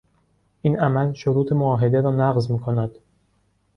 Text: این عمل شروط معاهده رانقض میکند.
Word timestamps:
این 0.61 0.79
عمل 0.79 1.13
شروط 1.13 1.51
معاهده 1.51 2.01
رانقض 2.01 2.51
میکند. 2.51 2.97